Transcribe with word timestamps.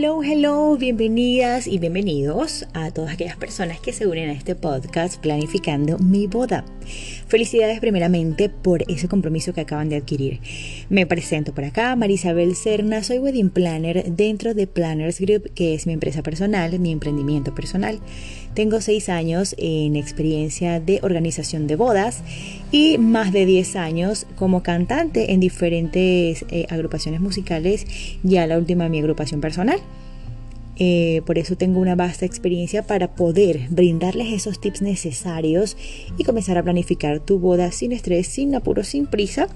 Hello, 0.00 0.22
hello, 0.22 0.76
bienvenidas 0.76 1.66
y 1.66 1.78
bienvenidos 1.78 2.68
a 2.72 2.92
todas 2.92 3.14
aquellas 3.14 3.36
personas 3.36 3.80
que 3.80 3.92
se 3.92 4.06
unen 4.06 4.30
a 4.30 4.32
este 4.32 4.54
podcast 4.54 5.20
planificando 5.20 5.98
mi 5.98 6.28
boda. 6.28 6.64
Felicidades 7.26 7.80
primeramente 7.80 8.48
por 8.48 8.84
ese 8.88 9.08
compromiso 9.08 9.52
que 9.52 9.62
acaban 9.62 9.88
de 9.88 9.96
adquirir. 9.96 10.38
Me 10.88 11.04
presento 11.04 11.52
por 11.52 11.64
acá, 11.64 11.96
Marisabel 11.96 12.54
Cerna, 12.54 13.02
soy 13.02 13.18
wedding 13.18 13.50
planner 13.50 14.04
dentro 14.12 14.54
de 14.54 14.68
Planners 14.68 15.18
Group, 15.18 15.52
que 15.52 15.74
es 15.74 15.88
mi 15.88 15.94
empresa 15.94 16.22
personal, 16.22 16.78
mi 16.78 16.92
emprendimiento 16.92 17.52
personal. 17.52 17.98
Tengo 18.54 18.80
seis 18.80 19.08
años 19.08 19.56
en 19.58 19.96
experiencia 19.96 20.78
de 20.78 21.00
organización 21.02 21.66
de 21.66 21.74
bodas 21.74 22.22
y 22.70 22.98
más 22.98 23.32
de 23.32 23.46
10 23.46 23.76
años 23.76 24.26
como 24.36 24.62
cantante 24.62 25.32
en 25.32 25.40
diferentes 25.40 26.44
eh, 26.50 26.66
agrupaciones 26.70 27.20
musicales, 27.20 27.86
ya 28.22 28.46
la 28.46 28.58
última 28.58 28.88
mi 28.88 29.00
agrupación 29.00 29.40
personal. 29.40 29.80
Eh, 30.78 31.22
por 31.26 31.38
eso 31.38 31.56
tengo 31.56 31.80
una 31.80 31.96
vasta 31.96 32.24
experiencia 32.24 32.84
para 32.84 33.14
poder 33.14 33.66
brindarles 33.70 34.32
esos 34.32 34.60
tips 34.60 34.82
necesarios 34.82 35.76
y 36.16 36.24
comenzar 36.24 36.56
a 36.56 36.62
planificar 36.62 37.20
tu 37.20 37.38
boda 37.38 37.72
sin 37.72 37.92
estrés, 37.92 38.28
sin 38.28 38.54
apuro, 38.54 38.84
sin 38.84 39.06
prisa, 39.06 39.48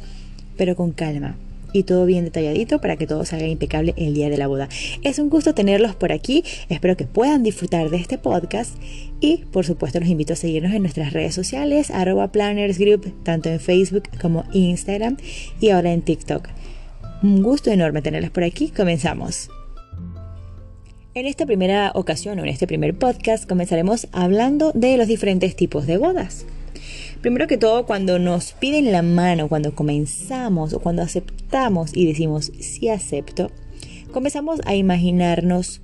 pero 0.56 0.74
con 0.74 0.92
calma 0.92 1.36
y 1.72 1.84
todo 1.84 2.04
bien 2.06 2.24
detalladito 2.24 2.80
para 2.80 2.96
que 2.96 3.06
todo 3.06 3.24
salga 3.24 3.46
impecable 3.46 3.94
el 3.96 4.14
día 4.14 4.30
de 4.30 4.36
la 4.36 4.46
boda. 4.46 4.68
Es 5.02 5.18
un 5.18 5.30
gusto 5.30 5.54
tenerlos 5.54 5.94
por 5.94 6.12
aquí, 6.12 6.44
espero 6.68 6.96
que 6.96 7.06
puedan 7.06 7.42
disfrutar 7.42 7.90
de 7.90 7.96
este 7.96 8.18
podcast 8.18 8.76
y 9.20 9.38
por 9.52 9.64
supuesto 9.64 10.00
los 10.00 10.08
invito 10.08 10.34
a 10.34 10.36
seguirnos 10.36 10.72
en 10.72 10.82
nuestras 10.82 11.12
redes 11.12 11.34
sociales, 11.34 11.90
arroba 11.90 12.32
Planners 12.32 12.78
Group, 12.78 13.12
tanto 13.22 13.48
en 13.48 13.60
Facebook 13.60 14.04
como 14.20 14.44
Instagram 14.52 15.16
y 15.60 15.70
ahora 15.70 15.92
en 15.92 16.02
TikTok. 16.02 16.48
Un 17.22 17.42
gusto 17.42 17.70
enorme 17.70 18.02
tenerlos 18.02 18.30
por 18.30 18.44
aquí, 18.44 18.68
comenzamos. 18.68 19.48
En 21.14 21.26
esta 21.26 21.44
primera 21.44 21.92
ocasión 21.94 22.38
o 22.38 22.42
en 22.42 22.48
este 22.48 22.66
primer 22.66 22.94
podcast 22.94 23.46
comenzaremos 23.46 24.08
hablando 24.12 24.72
de 24.72 24.96
los 24.96 25.08
diferentes 25.08 25.54
tipos 25.54 25.86
de 25.86 25.98
bodas. 25.98 26.46
Primero 27.20 27.46
que 27.46 27.58
todo, 27.58 27.84
cuando 27.84 28.18
nos 28.18 28.54
piden 28.54 28.90
la 28.92 29.02
mano, 29.02 29.48
cuando 29.48 29.74
comenzamos 29.74 30.72
o 30.72 30.80
cuando 30.80 31.02
aceptamos 31.02 31.94
y 31.94 32.06
decimos 32.06 32.50
sí 32.60 32.88
acepto, 32.88 33.50
comenzamos 34.10 34.60
a 34.64 34.74
imaginarnos 34.74 35.82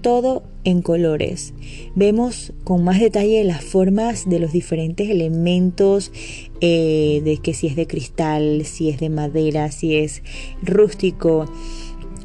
todo 0.00 0.44
en 0.64 0.80
colores. 0.80 1.52
Vemos 1.94 2.54
con 2.64 2.82
más 2.82 3.00
detalle 3.00 3.44
las 3.44 3.62
formas 3.62 4.30
de 4.30 4.38
los 4.38 4.50
diferentes 4.50 5.10
elementos, 5.10 6.10
eh, 6.62 7.20
de 7.22 7.36
que 7.36 7.52
si 7.52 7.66
es 7.66 7.76
de 7.76 7.86
cristal, 7.86 8.64
si 8.64 8.88
es 8.88 8.98
de 8.98 9.10
madera, 9.10 9.70
si 9.72 9.96
es 9.96 10.22
rústico, 10.62 11.44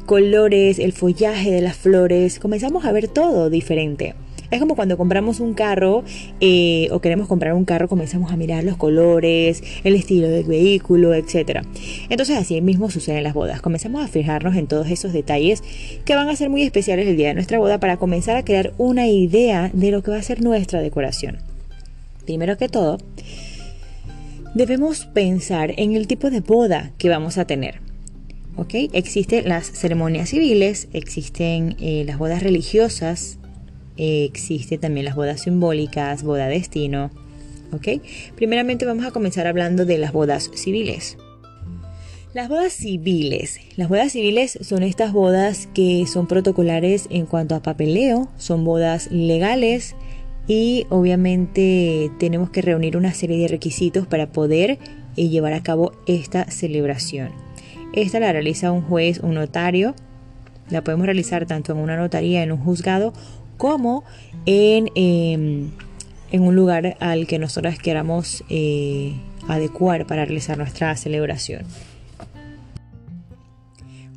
colores, 0.06 0.78
el 0.78 0.92
follaje 0.92 1.50
de 1.50 1.60
las 1.60 1.76
flores. 1.76 2.38
Comenzamos 2.38 2.84
a 2.84 2.92
ver 2.92 3.08
todo 3.08 3.50
diferente. 3.50 4.14
Es 4.50 4.60
como 4.60 4.76
cuando 4.76 4.96
compramos 4.96 5.40
un 5.40 5.54
carro 5.54 6.04
eh, 6.40 6.88
o 6.92 7.00
queremos 7.00 7.26
comprar 7.26 7.52
un 7.54 7.64
carro, 7.64 7.88
comenzamos 7.88 8.30
a 8.30 8.36
mirar 8.36 8.62
los 8.62 8.76
colores, 8.76 9.62
el 9.82 9.96
estilo 9.96 10.28
del 10.28 10.44
vehículo, 10.44 11.14
etc. 11.14 11.62
Entonces 12.08 12.38
así 12.38 12.60
mismo 12.60 12.88
sucede 12.90 13.18
en 13.18 13.24
las 13.24 13.34
bodas. 13.34 13.60
Comenzamos 13.60 14.04
a 14.04 14.08
fijarnos 14.08 14.54
en 14.54 14.68
todos 14.68 14.88
esos 14.88 15.12
detalles 15.12 15.64
que 16.04 16.14
van 16.14 16.28
a 16.28 16.36
ser 16.36 16.48
muy 16.48 16.62
especiales 16.62 17.08
el 17.08 17.16
día 17.16 17.28
de 17.28 17.34
nuestra 17.34 17.58
boda 17.58 17.80
para 17.80 17.96
comenzar 17.96 18.36
a 18.36 18.44
crear 18.44 18.72
una 18.78 19.08
idea 19.08 19.70
de 19.72 19.90
lo 19.90 20.02
que 20.02 20.12
va 20.12 20.18
a 20.18 20.22
ser 20.22 20.42
nuestra 20.42 20.80
decoración. 20.80 21.38
Primero 22.24 22.56
que 22.56 22.68
todo, 22.68 22.98
debemos 24.54 25.06
pensar 25.06 25.72
en 25.76 25.96
el 25.96 26.06
tipo 26.06 26.30
de 26.30 26.40
boda 26.40 26.92
que 26.98 27.08
vamos 27.08 27.36
a 27.36 27.46
tener. 27.46 27.80
¿Ok? 28.56 28.74
Existen 28.92 29.48
las 29.48 29.66
ceremonias 29.66 30.30
civiles, 30.30 30.88
existen 30.92 31.76
eh, 31.80 32.04
las 32.06 32.18
bodas 32.18 32.42
religiosas, 32.42 33.38
existe 33.96 34.76
también 34.76 35.06
las 35.06 35.16
bodas 35.16 35.42
simbólicas, 35.42 36.22
boda 36.22 36.48
destino. 36.48 37.10
¿Ok? 37.72 38.02
Primeramente 38.36 38.84
vamos 38.84 39.04
a 39.04 39.10
comenzar 39.10 39.46
hablando 39.46 39.84
de 39.84 39.98
las 39.98 40.12
bodas 40.12 40.50
civiles. 40.54 41.16
Las 42.36 42.50
bodas 42.50 42.74
civiles. 42.74 43.60
Las 43.76 43.88
bodas 43.88 44.12
civiles 44.12 44.58
son 44.60 44.82
estas 44.82 45.12
bodas 45.12 45.68
que 45.72 46.04
son 46.06 46.26
protocolares 46.26 47.06
en 47.08 47.24
cuanto 47.24 47.54
a 47.54 47.62
papeleo, 47.62 48.28
son 48.36 48.62
bodas 48.62 49.10
legales 49.10 49.96
y 50.46 50.86
obviamente 50.90 52.10
tenemos 52.18 52.50
que 52.50 52.60
reunir 52.62 52.96
una 52.96 53.14
serie 53.14 53.38
de 53.38 53.48
requisitos 53.48 54.06
para 54.06 54.32
poder 54.32 54.78
eh, 55.16 55.28
llevar 55.28 55.54
a 55.54 55.62
cabo 55.62 55.92
esta 56.06 56.50
celebración. 56.50 57.45
Esta 57.96 58.20
la 58.20 58.30
realiza 58.30 58.72
un 58.72 58.82
juez, 58.82 59.20
un 59.20 59.34
notario. 59.34 59.94
La 60.68 60.84
podemos 60.84 61.06
realizar 61.06 61.46
tanto 61.46 61.72
en 61.72 61.78
una 61.78 61.96
notaría, 61.96 62.42
en 62.42 62.52
un 62.52 62.58
juzgado 62.58 63.14
como 63.56 64.04
en, 64.44 64.90
em, 64.94 65.70
en 66.30 66.42
un 66.42 66.54
lugar 66.54 66.98
al 67.00 67.26
que 67.26 67.38
nosotras 67.38 67.78
queramos 67.78 68.44
eh, 68.50 69.14
adecuar 69.48 70.06
para 70.06 70.26
realizar 70.26 70.58
nuestra 70.58 70.94
celebración. 70.96 71.62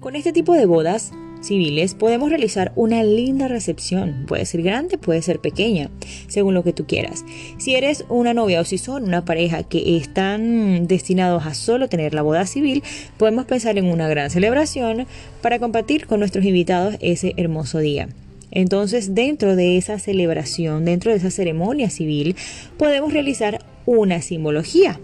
Con 0.02 0.18
este 0.18 0.34
tipo 0.34 0.54
de 0.54 0.66
bodas 0.66 1.14
civiles 1.42 1.96
podemos 1.96 2.30
realizar 2.30 2.72
una 2.76 3.04
linda 3.04 3.48
recepción. 3.48 4.26
Puede 4.28 4.46
ser 4.46 4.62
grande, 4.62 4.98
puede 4.98 5.22
ser 5.22 5.40
pequeña, 5.40 5.90
según 6.28 6.54
lo 6.54 6.64
que 6.64 6.74
tú 6.74 6.86
quieras. 6.86 7.26
Si 7.58 7.76
eres 7.76 8.06
una 8.10 8.34
novia 8.34 8.62
o 8.62 8.66
si 8.66 8.78
son 8.78 9.04
una 9.04 9.26
pareja 9.26 9.64
que 9.64 9.98
están 9.98 10.88
destinados 10.88 11.46
a 11.46 11.54
solo 11.54 11.88
tener 11.88 12.14
la 12.14 12.22
boda 12.22 12.46
civil, 12.46 12.84
podemos 13.18 13.46
pensar 13.46 13.78
en 13.78 13.86
una 13.86 14.08
gran 14.08 14.30
celebración 14.30 15.08
para 15.42 15.60
compartir 15.60 16.08
con 16.08 16.20
nuestros 16.20 16.46
invitados 16.46 16.96
ese 17.00 17.34
hermoso 17.38 17.80
día. 17.80 18.10
Entonces, 18.52 19.14
dentro 19.14 19.56
de 19.56 19.78
esa 19.78 20.00
celebración, 20.00 20.86
dentro 20.86 21.12
de 21.12 21.18
esa 21.18 21.32
ceremonia 21.32 21.90
civil, 21.90 22.36
podemos 22.78 23.14
realizar 23.14 23.64
una 23.86 24.22
simbología. 24.22 25.00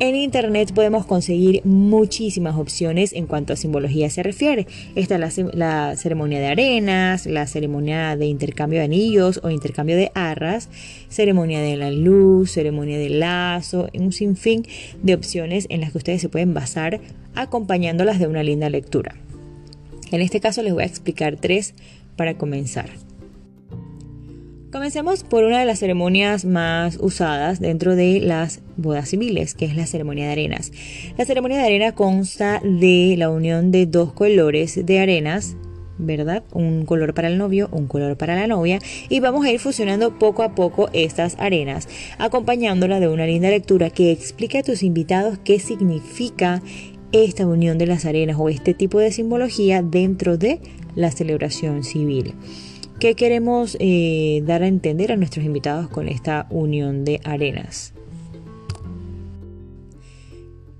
En 0.00 0.14
Internet 0.14 0.72
podemos 0.72 1.06
conseguir 1.06 1.64
muchísimas 1.64 2.56
opciones 2.56 3.12
en 3.12 3.26
cuanto 3.26 3.52
a 3.52 3.56
simbología 3.56 4.08
se 4.10 4.22
refiere. 4.22 4.68
Está 4.94 5.18
la, 5.18 5.28
la, 5.54 5.96
ceremonia 5.96 6.38
de 6.38 6.46
arenas, 6.46 7.26
la 7.26 7.48
ceremonia 7.48 8.16
de 8.16 8.26
intercambio 8.26 8.78
de 8.78 8.84
anillos 8.84 9.40
o 9.42 9.50
intercambio 9.50 9.96
de 9.96 10.12
arras, 10.14 10.68
ceremonia 11.08 11.60
de 11.60 11.76
la 11.76 11.90
luz, 11.90 12.52
ceremonia 12.52 12.96
del 12.96 13.18
lazo, 13.18 13.88
un 13.92 14.12
sinfín 14.12 14.64
de 15.02 15.14
opciones 15.14 15.66
en 15.68 15.80
las 15.80 15.90
que 15.90 15.98
ustedes 15.98 16.20
se 16.20 16.28
pueden 16.28 16.54
basar 16.54 17.00
acompañándolas 17.34 18.20
de 18.20 18.28
una 18.28 18.44
linda 18.44 18.70
lectura. 18.70 19.16
En 20.12 20.20
este 20.20 20.38
caso 20.38 20.62
les 20.62 20.74
voy 20.74 20.84
a 20.84 20.86
explicar 20.86 21.38
tres 21.38 21.74
para 22.14 22.38
comenzar. 22.38 23.07
Comencemos 24.70 25.24
por 25.24 25.44
una 25.44 25.60
de 25.60 25.64
las 25.64 25.78
ceremonias 25.78 26.44
más 26.44 26.98
usadas 27.00 27.58
dentro 27.58 27.96
de 27.96 28.20
las 28.20 28.60
bodas 28.76 29.08
civiles, 29.08 29.54
que 29.54 29.64
es 29.64 29.74
la 29.74 29.86
ceremonia 29.86 30.26
de 30.26 30.32
arenas. 30.32 30.72
La 31.16 31.24
ceremonia 31.24 31.56
de 31.56 31.64
arena 31.64 31.94
consta 31.94 32.60
de 32.62 33.14
la 33.16 33.30
unión 33.30 33.70
de 33.70 33.86
dos 33.86 34.12
colores 34.12 34.84
de 34.84 35.00
arenas, 35.00 35.56
¿verdad? 35.96 36.44
Un 36.52 36.84
color 36.84 37.14
para 37.14 37.28
el 37.28 37.38
novio, 37.38 37.70
un 37.72 37.86
color 37.86 38.18
para 38.18 38.34
la 38.34 38.46
novia, 38.46 38.78
y 39.08 39.20
vamos 39.20 39.46
a 39.46 39.50
ir 39.50 39.58
fusionando 39.58 40.18
poco 40.18 40.42
a 40.42 40.54
poco 40.54 40.90
estas 40.92 41.36
arenas, 41.38 41.88
acompañándola 42.18 43.00
de 43.00 43.08
una 43.08 43.24
linda 43.24 43.48
lectura 43.48 43.88
que 43.88 44.12
explique 44.12 44.58
a 44.58 44.62
tus 44.62 44.82
invitados 44.82 45.38
qué 45.38 45.60
significa 45.60 46.60
esta 47.12 47.46
unión 47.46 47.78
de 47.78 47.86
las 47.86 48.04
arenas 48.04 48.36
o 48.38 48.50
este 48.50 48.74
tipo 48.74 48.98
de 48.98 49.12
simbología 49.12 49.80
dentro 49.80 50.36
de 50.36 50.60
la 50.94 51.10
celebración 51.10 51.84
civil. 51.84 52.34
¿Qué 53.00 53.14
queremos 53.14 53.76
eh, 53.78 54.42
dar 54.44 54.64
a 54.64 54.66
entender 54.66 55.12
a 55.12 55.16
nuestros 55.16 55.46
invitados 55.46 55.88
con 55.88 56.08
esta 56.08 56.48
unión 56.50 57.04
de 57.04 57.20
arenas? 57.22 57.94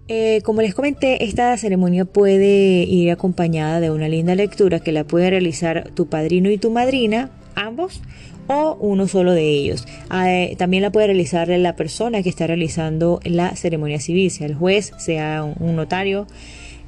Eh, 0.08 0.40
como 0.42 0.60
les 0.60 0.74
comenté, 0.74 1.22
esta 1.24 1.56
ceremonia 1.56 2.06
puede 2.06 2.82
ir 2.82 3.12
acompañada 3.12 3.78
de 3.78 3.92
una 3.92 4.08
linda 4.08 4.34
lectura 4.34 4.80
que 4.80 4.90
la 4.90 5.04
puede 5.04 5.30
realizar 5.30 5.92
tu 5.94 6.08
padrino 6.08 6.50
y 6.50 6.58
tu 6.58 6.72
madrina, 6.72 7.30
ambos, 7.54 8.00
o 8.48 8.76
uno 8.80 9.06
solo 9.06 9.32
de 9.32 9.48
ellos. 9.48 9.86
Ah, 10.08 10.32
eh, 10.32 10.56
también 10.58 10.82
la 10.82 10.90
puede 10.90 11.06
realizar 11.06 11.46
la 11.48 11.76
persona 11.76 12.24
que 12.24 12.30
está 12.30 12.48
realizando 12.48 13.20
la 13.22 13.54
ceremonia 13.54 14.00
civil, 14.00 14.32
sea 14.32 14.48
el 14.48 14.56
juez, 14.56 14.92
sea 14.96 15.44
un, 15.44 15.76
notario, 15.76 16.26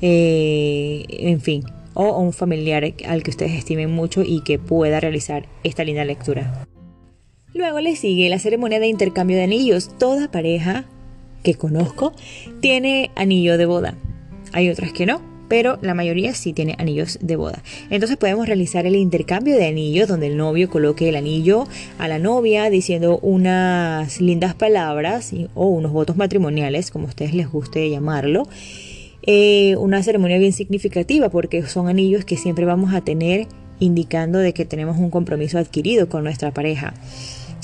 en 0.01 1.41
fin, 1.41 1.63
o 1.95 2.19
un 2.19 2.33
familiar 2.33 2.85
al 3.07 3.23
que 3.23 3.31
ustedes 3.31 3.53
estimen 3.53 3.91
mucho 3.91 4.23
y 4.23 4.43
que 4.43 4.59
pueda 4.59 5.01
realizar 5.01 5.47
esta 5.65 5.85
linda 5.85 6.05
lectura. 6.05 6.67
Luego 7.53 7.81
le 7.81 7.97
sigue 7.97 8.29
la 8.29 8.39
ceremonia 8.39 8.79
de 8.79 8.87
intercambio 8.87 9.37
de 9.37 9.45
anillos. 9.45 9.91
Toda 9.99 10.31
pareja 10.31 10.85
que 11.43 11.55
conozco 11.55 12.13
tiene 12.61 13.11
anillo 13.17 13.59
de 13.59 13.67
boda. 13.67 13.95
Hay 14.53 14.69
otras 14.71 14.93
que 14.93 15.07
no, 15.07 15.21
pero 15.49 15.79
la 15.83 15.95
mayoría 15.95 16.33
sí 16.33 16.53
tiene 16.53 16.77
anillos 16.79 17.19
de 17.21 17.35
boda. 17.35 17.63
Entonces 17.91 18.17
podemos 18.17 18.47
realizar 18.47 18.87
el 18.87 18.95
intercambio 18.95 19.57
de 19.57 19.67
anillos 19.67 20.07
donde 20.07 20.29
el 20.29 20.37
novio 20.37 20.71
coloque 20.71 21.09
el 21.09 21.17
anillo 21.17 21.67
a 21.99 22.07
la 22.07 22.21
novia 22.21 22.71
diciendo 22.71 23.19
unas 23.21 24.21
lindas 24.21 24.55
palabras 24.55 25.33
o 25.55 25.67
unos 25.67 25.91
votos 25.91 26.17
matrimoniales, 26.17 26.93
como 26.93 27.07
a 27.07 27.09
ustedes 27.09 27.35
les 27.35 27.51
guste 27.51 27.91
llamarlo. 27.91 28.47
Eh, 29.23 29.77
una 29.77 30.03
ceremonia 30.03 30.39
bien 30.39 30.53
significativa 30.53 31.29
porque 31.29 31.63
son 31.67 31.89
anillos 31.89 32.25
que 32.25 32.37
siempre 32.37 32.65
vamos 32.65 32.95
a 32.95 33.03
tener 33.03 33.47
indicando 33.79 34.39
de 34.39 34.53
que 34.53 34.65
tenemos 34.65 34.99
un 34.99 35.11
compromiso 35.11 35.59
adquirido 35.59 36.09
con 36.09 36.25
nuestra 36.25 36.53
pareja. 36.53 36.95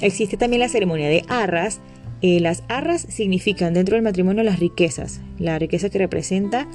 Existe 0.00 0.36
también 0.36 0.60
la 0.60 0.68
ceremonia 0.68 1.08
de 1.08 1.24
arras. 1.28 1.80
Eh, 2.22 2.40
las 2.40 2.62
arras 2.68 3.06
significan 3.08 3.74
dentro 3.74 3.94
del 3.94 4.02
matrimonio 4.02 4.42
las 4.42 4.58
riquezas, 4.58 5.20
la 5.38 5.58
riqueza 5.58 5.90
que 5.90 5.98
representa 5.98 6.66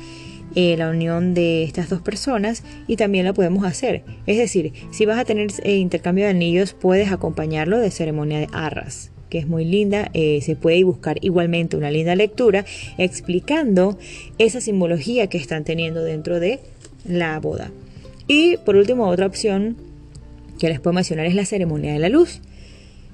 eh, 0.56 0.76
la 0.78 0.90
unión 0.90 1.34
de 1.34 1.64
estas 1.64 1.90
dos 1.90 2.02
personas 2.02 2.64
y 2.88 2.96
también 2.96 3.26
la 3.26 3.34
podemos 3.34 3.66
hacer. 3.66 4.04
Es 4.28 4.38
decir, 4.38 4.74
si 4.92 5.06
vas 5.06 5.18
a 5.18 5.26
tener 5.26 5.50
eh, 5.64 5.78
intercambio 5.78 6.26
de 6.26 6.32
anillos, 6.32 6.74
puedes 6.74 7.12
acompañarlo 7.12 7.80
de 7.80 7.92
ceremonia 7.92 8.40
de 8.40 8.48
arras 8.52 9.12
que 9.32 9.40
es 9.40 9.48
muy 9.48 9.66
linda, 9.66 10.12
se 10.14 10.56
puede 10.56 10.84
buscar 10.84 11.18
igualmente 11.22 11.78
una 11.78 11.90
linda 11.90 12.14
lectura 12.16 12.66
explicando 13.00 13.98
esa 14.38 14.62
simbología 14.62 15.26
que 15.28 15.40
están 15.40 15.64
teniendo 15.64 16.04
dentro 16.04 16.40
de 16.40 16.60
la 17.06 17.40
boda. 17.40 17.72
Y 18.28 18.58
por 18.58 18.76
último, 18.76 19.08
otra 19.08 19.26
opción 19.26 19.78
que 20.60 20.68
les 20.68 20.80
puedo 20.80 20.94
mencionar 20.94 21.26
es 21.26 21.34
la 21.34 21.46
ceremonia 21.46 21.94
de 21.94 22.00
la 22.00 22.10
luz. 22.10 22.42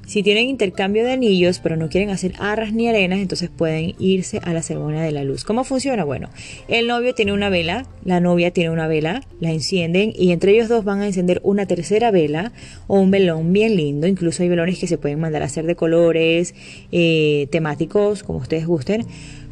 Si 0.07 0.23
tienen 0.23 0.47
intercambio 0.47 1.03
de 1.03 1.11
anillos, 1.11 1.59
pero 1.59 1.75
no 1.75 1.89
quieren 1.89 2.11
hacer 2.11 2.31
arras 2.39 2.71
ni 2.71 2.87
arenas, 2.87 3.19
entonces 3.19 3.49
pueden 3.49 3.93
irse 3.99 4.39
a 4.41 4.53
la 4.53 4.61
ceremonia 4.61 5.01
de 5.01 5.11
la 5.11 5.25
luz. 5.25 5.43
¿Cómo 5.43 5.65
funciona? 5.65 6.05
Bueno, 6.05 6.29
el 6.69 6.87
novio 6.87 7.13
tiene 7.13 7.33
una 7.33 7.49
vela, 7.49 7.85
la 8.05 8.21
novia 8.21 8.51
tiene 8.51 8.69
una 8.69 8.87
vela, 8.87 9.21
la 9.41 9.51
encienden 9.51 10.13
y 10.15 10.31
entre 10.31 10.53
ellos 10.53 10.69
dos 10.69 10.85
van 10.85 11.01
a 11.01 11.07
encender 11.07 11.41
una 11.43 11.65
tercera 11.65 12.09
vela 12.09 12.53
o 12.87 13.01
un 13.01 13.11
velón 13.11 13.51
bien 13.51 13.75
lindo. 13.75 14.07
Incluso 14.07 14.43
hay 14.43 14.47
velones 14.47 14.79
que 14.79 14.87
se 14.87 14.97
pueden 14.97 15.19
mandar 15.19 15.41
a 15.41 15.45
hacer 15.47 15.65
de 15.65 15.75
colores 15.75 16.55
eh, 16.93 17.47
temáticos, 17.51 18.23
como 18.23 18.39
ustedes 18.39 18.65
gusten, 18.65 19.05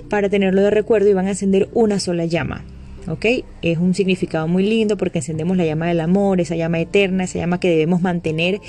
para 0.10 0.30
tenerlo 0.30 0.62
de 0.62 0.69
recuerdo 0.69 1.10
y 1.10 1.13
van 1.13 1.28
a 1.28 1.31
encender 1.31 1.68
una 1.74 2.00
sola 2.00 2.24
llama. 2.24 2.63
¿Ok? 3.07 3.25
Es 3.62 3.78
un 3.78 3.94
significado 3.94 4.48
muy 4.48 4.63
lindo 4.63 4.98
porque 4.98 5.19
encendemos 5.19 5.57
la 5.57 5.66
llama 5.66 5.88
del 5.88 6.00
amor, 6.00 6.42
esa 6.42 6.56
llama 6.56 6.80
eterna, 6.80 7.24
esa 7.24 7.40
llama 7.40 7.60
que 7.60 7.69
debemos 7.69 8.02
mantener 8.02 8.62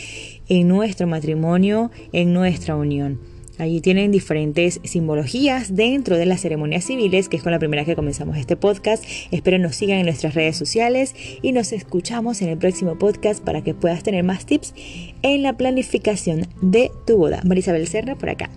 en 0.49 0.69
nuestro 0.69 1.07
matrimonio, 1.07 1.91
en 2.13 2.33
nuestra 2.33 2.77
unión. 2.77 3.21
Allí 3.59 3.81
tienen 3.81 4.13
diferentes 4.13 4.81
simbologías 4.85 5.75
dentro 5.75 6.19
de 6.19 6.27
las 6.27 6.43
ceremonias 6.43 6.85
civiles, 6.85 7.29
que 7.29 7.39
es 7.39 7.43
con 7.43 7.53
la 7.53 7.59
primera 7.59 7.85
que 7.85 7.97
comenzamos 7.97 8.37
este 8.37 8.57
podcast. 8.57 9.05
Espero 9.31 9.59
nos 9.59 9.77
sigan 9.77 9.99
en 9.99 10.07
nuestras 10.07 10.35
redes 10.35 10.57
sociales 10.57 11.15
y 11.41 11.53
nos 11.53 11.73
escuchamos 11.73 12.43
en 12.43 12.51
el 12.51 12.59
próximo 12.59 12.99
podcast 12.99 13.43
para 13.43 13.63
que 13.63 13.75
puedas 13.75 14.03
tener 14.03 14.25
más 14.25 14.45
tips 14.45 14.75
en 15.23 15.43
la 15.43 15.57
planificación 15.57 16.47
de 16.61 16.91
tu 17.07 17.17
boda. 17.17 17.41
Marisabel 17.45 17.87
Serra 17.87 18.15
por 18.15 18.29
acá. 18.29 18.51